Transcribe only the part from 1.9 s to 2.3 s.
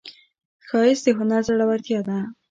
ده